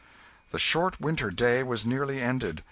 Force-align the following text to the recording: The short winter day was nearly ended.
The 0.49 0.57
short 0.57 0.99
winter 0.99 1.29
day 1.29 1.61
was 1.61 1.85
nearly 1.85 2.19
ended. 2.19 2.59